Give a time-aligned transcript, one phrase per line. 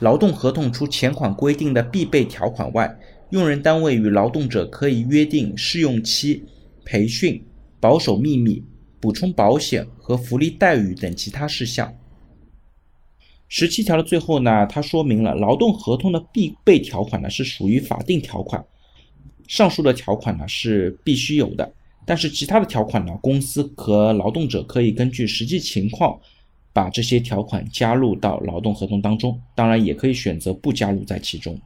[0.00, 2.98] 劳动合同除前款规定的必备条款外，
[3.30, 6.44] 用人单位与劳动者可以约定试用期、
[6.84, 7.42] 培训、
[7.80, 8.62] 保守秘密、
[9.00, 11.94] 补充保险和福利待遇等其他事项。
[13.48, 18.62] 十七条的最后呢，它说明了劳动合同的必备条款呢是属于法定条款，
[19.48, 21.72] 上述的条款呢是必须有的。
[22.04, 26.20] 但是其他的条款呢，公司和劳动者可以根据实际情况，
[26.76, 31.58] 把这些条款加入到劳动合同当中，当然也可以选择不加入在其中。